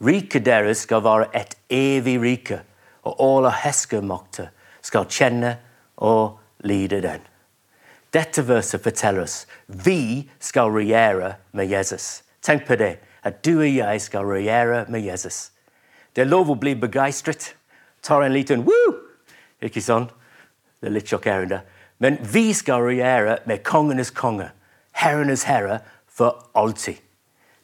Riket 0.00 0.46
deres 0.46 0.86
skal 0.86 1.02
være 1.04 1.28
et 1.36 1.56
evig 1.70 2.16
rike, 2.22 2.60
og 3.04 3.20
alle 3.20 3.50
herskermakter 3.52 4.48
skal 4.82 5.08
kjenne 5.12 5.56
og 5.96 6.38
lide 6.64 7.02
den. 7.04 7.20
Dette 8.12 8.42
verset 8.48 8.82
forteller 8.82 9.22
oss 9.22 9.44
vi 9.66 10.28
skal 10.40 10.72
regjere 10.72 11.34
med 11.52 11.68
Jesus. 11.70 12.22
Tenk 12.42 12.64
på 12.66 12.78
det, 12.80 12.96
at 13.22 13.44
du 13.44 13.60
og 13.60 13.68
jeg 13.68 14.00
skal 14.00 14.24
regjere 14.24 14.84
med 14.88 15.04
Jesus. 15.04 15.50
Det 16.16 16.24
er 16.24 16.32
lov 16.32 16.50
å 16.50 16.58
bli 16.58 16.74
begeistret. 16.74 17.54
Tar 18.02 18.24
en 18.24 18.32
liten 18.32 18.64
woo! 18.64 18.96
Ikke 19.60 19.82
sånn? 19.84 20.08
Det 20.80 20.88
er 20.88 20.96
litt 20.96 21.12
sjokkerende. 21.12 21.60
Men 22.00 22.16
vi 22.24 22.54
skal 22.56 22.80
regjere 22.88 23.38
med 23.46 23.62
kongenes 23.68 24.10
konge, 24.16 24.48
herrenes 24.96 25.44
herre, 25.44 25.82
for 26.08 26.40
alltid. 26.56 26.96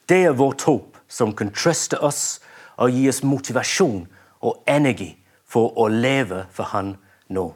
Det 0.06 0.20
er 0.28 0.36
vårt 0.36 0.62
håp 0.68 0.95
som 1.08 1.34
kan 1.36 1.52
trøste 1.54 1.98
oss 2.00 2.40
og 2.76 2.92
gi 2.92 3.08
oss 3.08 3.22
motivasjon 3.24 4.06
og 4.40 4.62
energi 4.68 5.12
for 5.46 5.76
å 5.78 5.88
leve 5.88 6.44
for 6.52 6.72
Han 6.74 6.96
nå. 7.28 7.46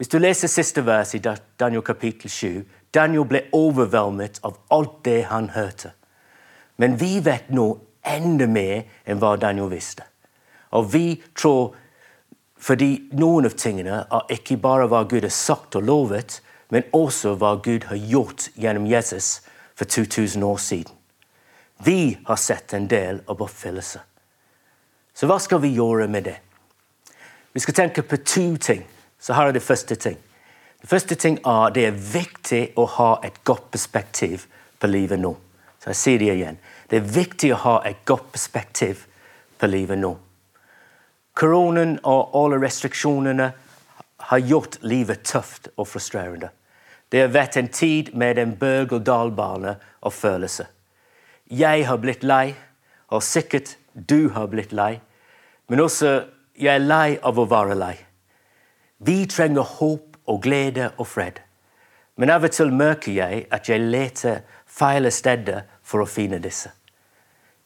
Hvis 0.00 0.08
du 0.08 0.18
leser 0.18 0.48
siste 0.48 0.80
vers 0.86 1.12
i 1.14 1.20
Daniel 1.20 1.82
kapittel 1.84 2.30
7, 2.30 2.64
Daniel 2.94 3.26
ble 3.28 3.42
overveldet 3.52 4.40
av 4.42 4.56
alt 4.72 5.02
det 5.04 5.26
han 5.28 5.50
hørte. 5.52 5.92
Men 6.80 6.96
vi 6.96 7.18
vet 7.20 7.50
nå 7.52 7.66
enda 8.08 8.46
mer 8.48 8.86
enn 9.04 9.20
hva 9.20 9.34
Daniel 9.36 9.68
visste. 9.68 10.06
Og 10.72 10.88
vi 10.94 11.20
tror 11.36 11.74
fordi 12.60 13.10
noen 13.16 13.48
av 13.48 13.56
tingene 13.60 14.02
er 14.04 14.32
ikke 14.32 14.58
bare 14.60 14.88
hva 14.88 15.02
Gud 15.08 15.24
har 15.24 15.32
sagt 15.32 15.76
og 15.76 15.84
lovet, 15.88 16.40
men 16.72 16.88
også 16.96 17.34
hva 17.40 17.54
Gud 17.60 17.86
har 17.88 18.00
gjort 18.00 18.48
gjennom 18.56 18.88
Jesus 18.88 19.40
for 19.76 19.84
2000 19.84 20.44
år 20.44 20.58
siden. 20.60 20.99
Vi 21.84 22.18
har 22.24 22.36
sett 22.36 22.72
en 22.72 22.88
del 22.88 23.22
av 23.26 23.42
oppfyllelse. 23.42 24.00
Så 25.14 25.26
hva 25.26 25.38
skal 25.40 25.60
vi 25.60 25.74
gjøre 25.74 26.08
med 26.08 26.24
det? 26.24 26.36
Vi 27.52 27.60
skal 27.60 27.74
tenke 27.74 28.02
på 28.02 28.16
to 28.16 28.56
ting. 28.60 28.84
Så 29.18 29.32
her 29.36 29.48
er 29.48 29.52
det 29.52 29.64
første 29.64 29.96
ting. 29.96 30.16
Det 30.80 30.88
første 30.88 31.14
ting 31.14 31.38
er 31.44 31.72
det 31.76 31.86
er 31.88 31.96
viktig 32.12 32.62
å 32.80 32.86
ha 32.96 33.10
et 33.24 33.42
godt 33.44 33.70
perspektiv 33.72 34.46
på 34.80 34.88
livet 34.88 35.20
nå. 35.20 35.34
Så 35.80 35.92
jeg 35.92 36.00
sier 36.00 36.20
det 36.20 36.34
igjen. 36.34 36.58
Det 36.88 37.00
er 37.00 37.12
viktig 37.16 37.52
å 37.54 37.62
ha 37.64 37.74
et 37.88 38.04
godt 38.08 38.30
perspektiv 38.32 39.06
på 39.60 39.68
livet 39.68 40.00
nå. 40.00 40.14
Koronaen 41.36 41.98
og 42.04 42.34
alle 42.36 42.60
restriksjonene 42.60 43.50
har 44.30 44.44
gjort 44.44 44.76
livet 44.84 45.24
tøft 45.24 45.70
og 45.76 45.88
frustrerende. 45.88 46.50
Det 47.08 47.24
har 47.24 47.32
vært 47.32 47.56
en 47.56 47.68
tid 47.72 48.12
med 48.14 48.38
en 48.38 48.52
berg-og-dal-bane 48.56 49.74
av 50.00 50.14
følelser. 50.14 50.68
Jeg 51.50 51.86
har 51.86 51.98
blitt 51.98 52.22
lei, 52.22 52.54
og 53.10 53.22
sikkert 53.22 53.76
du 53.94 54.28
har 54.30 54.46
blitt 54.46 54.72
lei. 54.72 55.00
Men 55.68 55.80
også 55.80 56.12
jeg 56.54 56.74
er 56.74 56.84
lei 56.84 57.18
av 57.22 57.38
å 57.38 57.46
være 57.50 57.74
lei. 57.74 57.96
Vi 59.02 59.24
trenger 59.26 59.66
håp 59.78 60.18
og 60.30 60.42
glede 60.44 60.92
og 60.96 61.08
fred. 61.08 61.40
Men 62.16 62.30
av 62.30 62.44
og 62.44 62.52
til 62.54 62.70
merker 62.70 63.12
jeg 63.16 63.46
at 63.50 63.68
jeg 63.68 63.82
leter 63.82 64.42
feil 64.66 65.10
steder 65.10 65.64
for 65.82 66.04
å 66.04 66.10
finne 66.10 66.38
disse. 66.38 66.70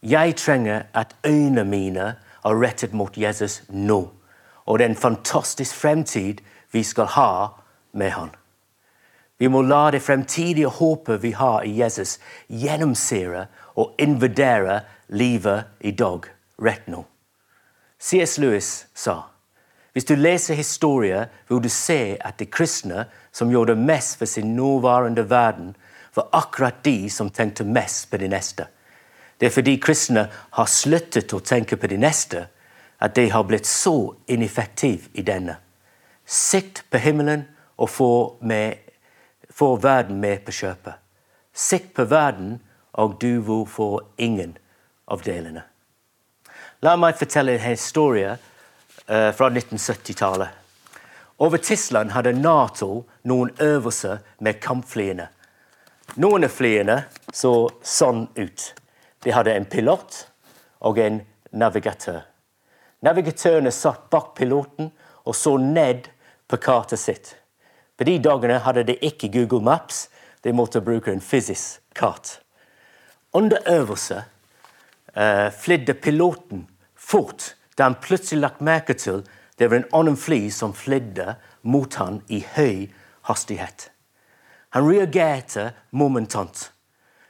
Jeg 0.05 0.37
trenger 0.37 0.87
at 0.95 1.17
øynene 1.26 1.64
mine 1.64 2.07
er 2.45 2.61
rettet 2.61 2.93
mot 2.93 3.17
Jesus 3.17 3.62
nå, 3.69 4.00
og 4.64 4.79
den 4.79 4.97
fantastiske 4.97 5.76
fremtid 5.76 6.41
vi 6.73 6.83
skal 6.83 7.11
ha 7.17 7.29
med 7.93 8.11
han. 8.17 8.31
Vi 9.38 9.49
må 9.49 9.64
la 9.67 9.91
det 9.91 10.03
fremtidige 10.03 10.71
håpet 10.71 11.23
vi 11.23 11.33
har 11.35 11.64
i 11.67 11.75
Jesus, 11.81 12.19
gjennomsyre 12.49 13.49
og 13.75 13.95
invadere 13.99 14.81
livet 15.09 15.64
i 15.81 15.90
dag, 15.90 16.26
rett 16.62 16.87
nå. 16.87 17.04
C.S. 17.99 18.38
Lewis 18.38 18.87
sa 18.95 19.23
hvis 19.95 20.04
du 20.04 20.16
leser 20.19 20.54
historier, 20.59 21.28
vil 21.49 21.61
du 21.62 21.69
se 21.71 22.16
at 22.19 22.38
de 22.38 22.49
kristne 22.50 23.04
som 23.33 23.50
gjorde 23.50 23.76
mest 23.78 24.19
for 24.19 24.26
sin 24.26 24.57
nåværende 24.57 25.31
verden, 25.31 25.76
var 26.14 26.28
akkurat 26.33 26.85
de 26.85 27.11
som 27.11 27.31
tenkte 27.31 27.64
mest 27.64 28.11
på 28.11 28.19
de 28.19 28.28
neste. 28.28 28.66
Det 29.40 29.47
er 29.47 29.54
fordi 29.54 29.76
kristne 29.78 30.26
har 30.50 30.66
sluttet 30.66 31.33
å 31.35 31.38
tenke 31.38 31.78
på 31.78 31.87
de 31.87 31.99
neste, 31.99 32.47
at 32.99 33.14
de 33.14 33.28
har 33.31 33.47
blitt 33.47 33.66
så 33.71 34.14
ineffektive 34.26 35.11
i 35.14 35.23
denne. 35.23 35.57
Sikt 36.26 36.83
på 36.90 36.99
himmelen 36.99 37.47
og 37.78 37.90
få 37.90 39.71
verden 39.83 40.21
med 40.21 40.43
på 40.43 40.54
kjøpet. 40.59 40.99
Sikt 41.54 41.95
på 41.95 42.04
verden, 42.11 42.59
og 43.01 43.17
du 43.21 43.41
vil 43.41 43.65
få 43.67 43.89
ingen 44.17 44.57
av 45.11 45.23
delene. 45.27 45.65
La 46.85 46.97
meg 47.01 47.17
fortelle 47.19 47.57
en 47.57 47.65
historie 47.65 48.35
uh, 48.35 49.31
fra 49.33 49.49
1970-tallet. 49.51 50.49
Over 51.43 51.59
Tyskland 51.59 52.13
hadde 52.15 52.35
Nato 52.39 53.05
noen 53.27 53.51
øvelser 53.59 54.21
med 54.39 54.61
kampflyene. 54.63 55.27
Noen 56.21 56.47
av 56.47 56.53
flyene 56.55 56.99
så 57.33 57.55
sånn 57.83 58.29
ut. 58.37 58.69
De 59.25 59.33
hadde 59.35 59.57
en 59.57 59.67
pilot 59.67 60.21
og 60.87 61.01
en 61.03 61.19
navigatør. 61.51 62.23
Navigatørene 63.05 63.73
satt 63.75 64.07
bak 64.13 64.35
piloten 64.39 64.93
og 65.25 65.35
så 65.37 65.57
ned 65.59 66.07
på 66.47 66.61
kartet 66.63 67.01
sitt. 67.01 67.35
På 67.97 68.07
de 68.07 68.19
dagene 68.23 68.61
hadde 68.63 68.87
de 68.87 68.99
ikke 69.03 69.33
Google 69.33 69.65
Maps, 69.65 70.09
de 70.45 70.53
måtte 70.53 70.85
bruke 70.85 71.13
en 71.13 71.25
fysisk 71.25 71.81
kart. 71.97 72.44
Under 73.35 73.59
øvelse 73.67 74.25
uh, 75.17 75.50
flydde 75.61 75.95
piloten 75.95 76.69
fort 76.95 77.55
da 77.79 77.88
han 77.88 77.99
plutselig 78.03 78.41
lagt 78.41 78.61
merke 78.61 78.95
til 78.95 79.25
det 79.59 79.71
var 79.71 79.76
en 79.83 79.91
annen 79.95 80.17
fly 80.17 80.50
som 80.50 80.75
flydde 80.75 81.35
mot 81.62 81.95
han 81.95 82.23
i 82.29 82.45
høy 82.57 82.87
hastighet. 83.26 83.91
Han 84.75 84.87
reagerte 84.91 85.73
momentant 85.91 86.71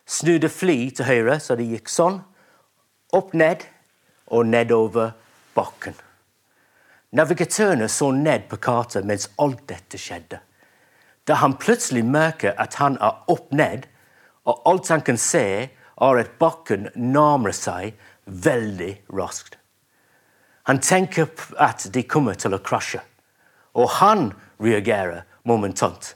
snudde 0.06 0.48
fly 0.48 0.90
til 0.90 1.08
høyre, 1.08 1.38
så 1.40 1.56
det 1.56 1.68
gikk 1.68 1.90
sånn. 1.92 2.20
Opp 3.14 3.34
ned 3.36 3.64
og 4.32 4.46
nedover 4.48 5.14
bakken. 5.56 5.96
Navigatørene 7.14 7.88
så 7.88 8.10
ned 8.10 8.48
på 8.50 8.58
kartet 8.58 9.06
mens 9.06 9.28
alt 9.38 9.62
dette 9.70 10.00
skjedde. 10.00 10.40
Da 11.24 11.38
han 11.40 11.56
plutselig 11.56 12.02
merker 12.04 12.56
at 12.60 12.74
han 12.80 12.98
er 13.00 13.22
opp 13.32 13.52
ned, 13.54 13.86
og 14.44 14.64
alt 14.68 14.90
han 14.92 15.04
kan 15.04 15.16
se, 15.20 15.70
at 15.96 16.38
bakken 16.38 16.88
nærmer 16.94 17.54
seg 17.54 17.94
veldig 18.26 19.04
raskt. 19.12 19.58
Han 20.64 20.80
tenker 20.80 21.28
at 21.60 21.86
de 21.92 22.02
kommer 22.08 22.34
til 22.40 22.56
å 22.56 22.62
krasje, 22.64 23.02
og 23.76 23.90
han 24.00 24.30
reagerer 24.62 25.26
momentant 25.44 26.14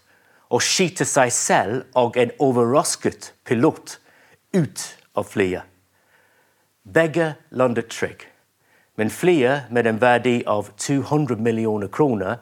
og 0.49 0.65
skyter 0.65 1.05
seg 1.05 1.33
selv 1.35 1.99
og 1.99 2.17
en 2.17 2.33
overrasket 2.41 3.33
pilot 3.45 3.99
ut 4.57 4.85
av 5.19 5.29
flyet. 5.29 5.63
Begge 6.89 7.35
landet 7.51 7.91
trygg, 7.93 8.25
men 8.97 9.13
flyet 9.13 9.69
med 9.71 9.87
en 9.87 10.01
verdi 10.01 10.41
av 10.49 10.73
200 10.81 11.37
millioner 11.45 11.93
kroner 11.93 12.41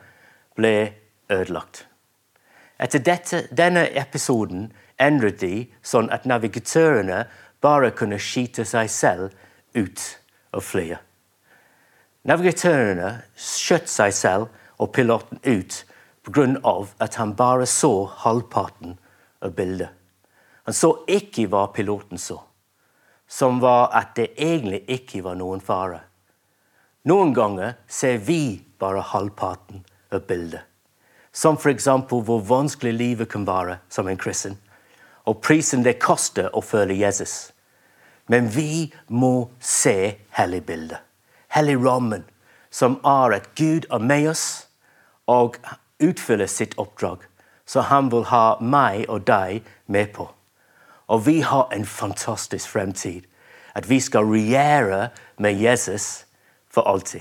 ble 0.54 0.92
ødelagt. 1.32 1.82
Etter 2.78 3.02
dette, 3.02 3.46
denne 3.50 3.86
episoden 3.98 4.68
endret 5.02 5.40
de 5.40 5.66
sånn 5.84 6.10
at 6.14 6.26
navigatørene 6.28 7.24
bare 7.64 7.90
kunne 7.96 8.18
skyte 8.22 8.64
seg 8.68 8.90
selv 8.92 9.34
ut 9.76 10.02
av 10.54 10.64
flyet. 10.64 11.02
Navigatørene 12.26 13.10
skjøt 13.38 13.90
seg 13.90 14.14
selv 14.14 14.48
og 14.82 14.92
piloten 14.96 15.38
ut 15.44 15.84
pga. 16.26 16.86
at 16.98 17.14
han 17.14 17.34
bare 17.34 17.66
så 17.66 18.10
halvparten 18.24 18.98
av 19.42 19.54
bildet. 19.54 19.88
Han 20.64 20.74
så 20.74 21.04
ikke 21.06 21.46
hva 21.46 21.68
piloten 21.70 22.18
så, 22.18 22.40
som 23.28 23.60
var 23.60 23.94
at 23.94 24.16
det 24.16 24.32
egentlig 24.36 24.82
ikke 24.88 25.22
var 25.22 25.36
noen 25.38 25.60
fare. 25.60 26.00
Noen 27.06 27.32
ganger 27.34 27.76
ser 27.86 28.18
vi 28.18 28.64
bare 28.78 29.00
halvparten 29.00 29.84
av 30.10 30.26
bildet. 30.26 30.62
Som 31.32 31.54
f.eks. 31.54 31.86
hvor 32.08 32.40
vanskelig 32.42 32.92
livet 32.92 33.28
kan 33.28 33.46
være 33.46 33.78
som 33.88 34.08
en 34.08 34.18
kristen, 34.18 34.56
og 35.26 35.40
prisen 35.42 35.84
det 35.84 35.98
koster 36.02 36.50
å 36.54 36.62
følge 36.62 37.00
Jesus. 37.00 37.52
Men 38.26 38.50
vi 38.54 38.92
må 39.08 39.48
se 39.60 40.16
helligbildet, 40.34 40.98
helligrammen, 41.54 42.24
som 42.70 42.98
er 43.06 43.36
at 43.38 43.52
Gud 43.58 43.86
er 43.90 44.02
med 44.02 44.28
oss 44.30 44.46
og 45.26 45.58
utfyller 46.02 46.50
sitt 46.50 46.74
oppdrag, 46.78 47.22
så 47.66 47.86
han 47.90 48.10
vil 48.12 48.26
ha 48.30 48.58
meg 48.60 49.06
og 49.08 49.26
deg 49.26 49.66
med 49.86 50.12
på. 50.14 50.28
Og 51.06 51.26
vi 51.26 51.40
har 51.40 51.70
en 51.72 51.86
fantastisk 51.86 52.68
fremtid. 52.68 53.22
At 53.74 53.90
vi 53.90 54.00
skal 54.00 54.24
regjere 54.24 55.08
med 55.38 55.60
Jesus 55.60 56.24
for 56.68 56.82
alltid. 56.82 57.20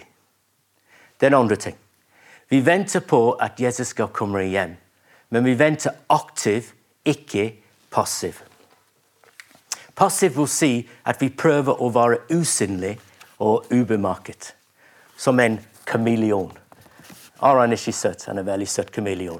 Den 1.21 1.33
andre 1.33 1.55
ting. 1.55 1.75
Vi 2.50 2.65
venter 2.65 3.00
på 3.00 3.31
at 3.31 3.59
Jesus 3.62 3.88
skal 3.88 4.07
komme 4.07 4.43
hjem, 4.43 4.75
men 5.29 5.45
vi 5.45 5.59
venter 5.59 5.91
aktivt, 6.09 6.74
ikke 7.05 7.51
passivt. 7.95 8.43
Passiv 9.95 10.35
vil 10.35 10.47
si 10.51 10.71
at 11.07 11.21
vi 11.23 11.31
prøver 11.31 11.79
å 11.79 11.87
være 11.95 12.19
usynlig 12.35 12.97
og 13.39 13.69
ubemerket. 13.71 14.51
Som 15.17 15.39
en 15.39 15.61
kameleon. 15.87 16.51
Aran 17.39 17.71
er 17.71 17.79
ikke 17.79 17.95
søt, 17.95 18.25
han 18.27 18.39
er 18.39 18.47
veldig 18.47 18.67
søt 18.67 18.91
kameleon. 18.91 19.39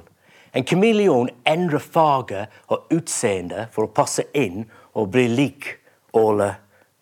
En 0.56 0.64
kameleon 0.64 1.28
endrer 1.44 1.84
farge 1.84 2.46
og 2.72 2.88
utseende 2.96 3.66
for 3.74 3.84
å 3.84 3.92
passe 3.92 4.24
inn 4.32 4.64
og 4.96 5.10
bli 5.12 5.26
lik 5.28 5.68
alle 6.16 6.54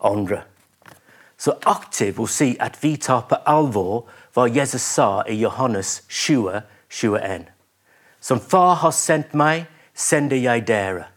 andre. 0.03 0.43
Så 1.39 1.55
aktiv 1.71 2.17
vil 2.19 2.31
si 2.31 2.51
at 2.59 2.81
vi 2.83 2.97
tar 2.97 3.29
på 3.31 3.39
alvor 3.47 4.09
hva 4.35 4.49
Jesus 4.51 4.83
sa 4.83 5.23
i 5.31 5.39
Johannes 5.39 6.01
20, 6.09 6.63
21. 6.91 7.47
Som 8.21 8.41
Far 8.41 8.81
har 8.83 8.95
sendt 8.97 9.35
meg, 9.39 9.69
sender 9.95 10.41
jeg. 10.41 11.14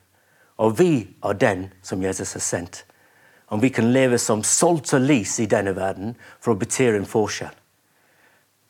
Og 0.58 0.80
vi 0.80 1.08
er 1.24 1.34
den 1.34 1.68
som 1.82 2.02
Jesus 2.04 2.34
har 2.34 2.42
sendt. 2.42 2.86
Om 3.48 3.62
vi 3.62 3.70
kan 3.70 3.92
leve 3.94 4.18
som 4.20 4.44
salt 4.44 4.94
og 4.94 5.02
lys 5.02 5.40
i 5.40 5.46
denne 5.46 5.76
verden 5.76 6.16
for 6.40 6.54
å 6.54 6.60
bety 6.60 6.90
en 6.90 7.08
forskjell. 7.08 7.54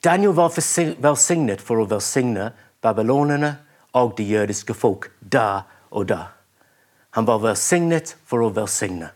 Daniel 0.04 0.36
var 0.38 0.54
velsignet 0.54 1.62
for 1.62 1.82
å 1.82 1.88
velsigne 1.90 2.52
babylonerne 2.86 3.56
og 3.98 4.14
de 4.18 4.24
jødiske 4.24 4.74
folk 4.78 5.10
da 5.20 5.64
og 5.90 6.10
da. 6.12 6.28
Han 7.18 7.26
var 7.26 7.42
velsignet 7.42 8.16
for 8.26 8.46
å 8.46 8.52
velsigne. 8.54 9.10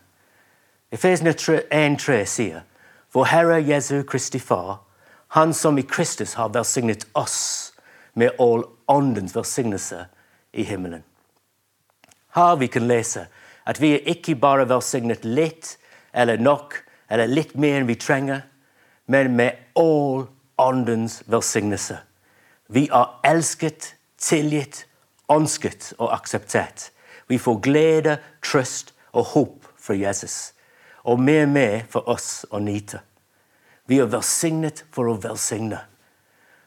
Efesene 0.91 1.35
1,3 1.35 2.23
sier 2.25 2.63
For 3.11 3.27
Herre 3.29 3.59
Jesu 3.61 4.03
Kristi 4.03 4.39
Far, 4.39 4.79
Han 5.27 5.53
som 5.53 5.77
i 5.77 5.81
Kristus 5.81 6.33
har 6.33 6.49
velsignet 6.49 7.05
oss 7.13 7.73
med 8.13 8.31
all 8.39 8.65
åndens 8.87 9.35
velsignelse 9.35 10.05
i 10.51 10.63
himmelen. 10.63 11.03
Her 12.35 12.55
vi 12.55 12.67
kan 12.67 12.87
lese 12.87 13.27
at 13.67 13.81
vi 13.81 13.93
er 13.95 14.07
ikke 14.09 14.35
bare 14.39 14.67
velsignet 14.69 15.25
litt 15.25 15.75
eller 16.13 16.39
nok 16.41 16.77
eller 17.11 17.27
litt 17.27 17.55
mer 17.59 17.81
enn 17.81 17.89
vi 17.89 17.97
trenger, 17.99 18.45
men 19.11 19.35
med 19.35 19.57
all 19.75 20.27
åndens 20.61 21.21
velsignelse. 21.27 21.97
Vi 22.71 22.87
er 22.87 23.09
elsket, 23.27 23.95
tilgitt, 24.17 24.85
ønsket 25.31 25.91
og 25.97 26.13
akseptert. 26.15 26.89
Vi 27.27 27.37
får 27.37 27.59
glede, 27.63 28.17
trøst 28.43 28.93
og 29.11 29.25
håp 29.33 29.67
fra 29.79 29.95
Jesus. 29.95 30.53
Og 31.03 31.19
mer 31.19 31.43
og 31.43 31.51
mer 31.51 31.83
for 31.89 32.07
oss 32.09 32.45
å 32.51 32.61
nyte. 32.63 33.01
Vi 33.87 33.99
er 33.99 34.11
velsignet 34.11 34.85
for 34.93 35.09
å 35.11 35.17
velsigne. 35.19 35.81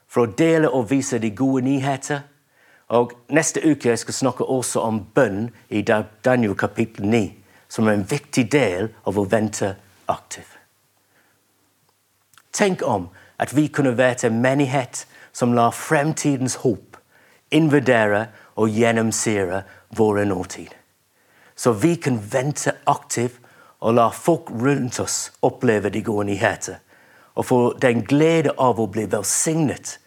For 0.05 0.25
å 0.25 0.33
dele 0.37 0.69
og 0.69 0.91
vise 0.91 1.17
de 1.19 1.31
gode 1.33 1.65
nyheter 1.65 2.21
og 2.87 3.13
Neste 3.29 3.61
uke 3.65 3.89
jeg 3.89 3.99
skal 3.99 4.13
snakke 4.13 4.45
også 4.45 4.79
om 4.79 4.99
bønn 5.15 5.49
i 5.69 5.81
Daniel 5.81 6.55
kapittel 6.55 7.07
9, 7.07 7.33
som 7.69 7.87
er 7.87 7.97
en 7.97 8.09
viktig 8.09 8.51
del 8.51 8.91
av 9.05 9.17
å 9.17 9.25
vente 9.29 9.75
aktivt. 10.07 10.59
Tenk 12.53 12.83
om 12.85 13.09
at 13.37 13.55
vi 13.55 13.67
kunne 13.67 13.97
vært 13.97 14.23
en 14.23 14.41
menighet 14.41 15.05
som 15.33 15.53
lar 15.53 15.73
fremtidens 15.75 16.61
håp 16.63 16.95
invadere 17.51 18.27
og 18.55 18.69
gjennomsyre 18.69 19.63
våre 19.97 20.25
nåtid. 20.25 20.69
Så 21.55 21.71
vi 21.71 21.95
kan 21.95 22.19
vente 22.31 22.75
aktivt 22.85 23.39
og 23.79 23.93
la 23.93 24.09
folk 24.09 24.49
rundt 24.49 24.99
oss 24.99 25.31
oppleve 25.45 25.89
de 25.89 26.01
gode 26.03 26.25
nyheter. 26.25 26.79
Og 27.35 27.45
få 27.45 27.59
den 27.81 28.03
glede 28.07 28.55
av 28.57 28.79
å 28.79 28.87
bli 28.87 29.05
velsignet 29.11 29.97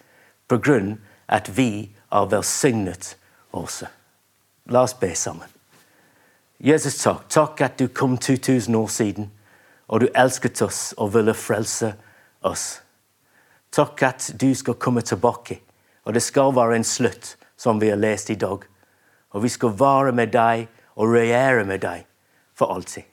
på 0.49 0.57
grunn 0.57 0.97
at 1.29 1.51
vi 1.57 1.91
er 2.11 2.29
velsignet 2.31 3.15
også. 3.51 3.87
La 4.69 4.83
oss 4.85 4.93
be 4.93 5.15
sammen. 5.15 5.47
Jesus, 6.59 6.97
takk. 6.99 7.29
Takk 7.29 7.61
at 7.61 7.79
du 7.79 7.87
kom 7.87 8.17
2000 8.17 8.75
år 8.75 8.87
siden, 8.87 9.31
og 9.87 10.01
du 10.01 10.07
elsket 10.15 10.61
oss 10.61 10.93
og 10.97 11.13
ville 11.13 11.33
frelse 11.33 11.93
oss. 12.43 12.81
Takk 13.71 14.03
at 14.03 14.31
du 14.41 14.53
skal 14.55 14.75
komme 14.75 15.01
tilbake, 15.01 15.61
og 16.03 16.13
det 16.13 16.23
skal 16.23 16.55
være 16.55 16.75
en 16.75 16.83
slutt, 16.83 17.37
som 17.57 17.79
vi 17.81 17.89
har 17.89 17.97
lest 17.97 18.29
i 18.29 18.35
dag. 18.35 18.65
Og 19.31 19.43
vi 19.43 19.49
skal 19.49 19.79
være 19.79 20.11
med 20.11 20.33
deg 20.33 20.67
og 20.95 21.13
regjere 21.13 21.65
med 21.65 21.81
deg 21.81 22.05
for 22.57 22.73
alltid. 22.73 23.03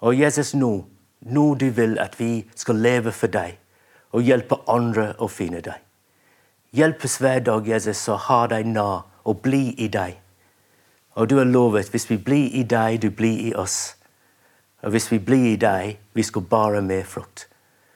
Og 0.00 0.18
Jesus, 0.18 0.54
nå, 0.54 0.84
nå 1.20 1.54
du 1.54 1.68
vil 1.70 1.98
at 1.98 2.18
vi 2.20 2.46
skal 2.54 2.80
leve 2.80 3.12
for 3.12 3.30
deg 3.30 3.58
og 4.12 4.24
hjelpe 4.24 4.60
andre 4.68 5.12
å 5.18 5.28
finne 5.28 5.60
deg. 5.60 5.78
Hjelp 6.72 7.04
oss 7.04 7.18
hver 7.20 7.42
dag, 7.44 7.66
Jesus, 7.68 8.00
å 8.08 8.16
ha 8.16 8.46
deg 8.48 8.64
nær 8.64 9.02
og 9.28 9.42
bli 9.44 9.74
i 9.76 9.90
deg. 9.92 10.16
Og 11.20 11.28
du 11.28 11.36
har 11.36 11.48
lovet 11.48 11.90
hvis 11.92 12.08
vi 12.08 12.16
blir 12.16 12.54
i 12.56 12.62
deg, 12.64 13.02
du 13.02 13.10
blir 13.12 13.42
i 13.50 13.52
oss. 13.52 13.94
Og 14.80 14.94
hvis 14.94 15.10
vi 15.12 15.18
blir 15.20 15.50
i 15.52 15.58
deg, 15.60 15.98
vi 16.16 16.24
skal 16.24 16.46
bare 16.48 16.80
mer 16.80 17.04
frukt. 17.04 17.46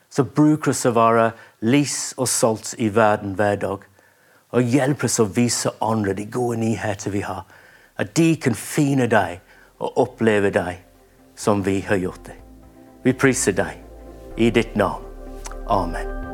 Så 0.09 0.23
bruk 0.23 0.69
oss 0.69 0.85
å 0.85 0.93
være 0.93 1.31
lys 1.65 2.13
og 2.17 2.29
salt 2.29 2.75
i 2.77 2.91
verden 2.93 3.33
hver 3.39 3.57
dag. 3.65 3.87
Og 4.53 4.69
hjelp 4.77 5.07
oss 5.09 5.17
å 5.19 5.25
vise 5.25 5.73
andre 5.81 6.13
de 6.13 6.27
gode 6.31 6.61
nyheter 6.61 7.11
vi 7.11 7.25
har. 7.25 7.43
At 7.97 8.13
de 8.13 8.35
kan 8.37 8.53
finne 8.53 9.09
deg 9.09 9.41
og 9.81 9.97
oppleve 10.05 10.53
deg 10.53 10.85
som 11.35 11.65
vi 11.65 11.79
har 11.81 11.97
gjort 11.97 12.29
det. 12.29 12.37
Vi 13.03 13.17
priser 13.17 13.57
deg 13.57 14.37
i 14.37 14.53
ditt 14.53 14.77
navn. 14.77 15.03
Amen. 15.65 16.26